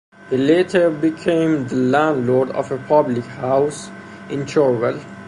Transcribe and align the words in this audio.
He 0.31 0.37
later 0.37 0.89
became 0.89 1.67
the 1.67 1.75
landlord 1.75 2.49
of 2.49 2.71
a 2.71 2.79
public 2.87 3.23
house 3.23 3.89
in 4.31 4.47
Churwell. 4.47 4.99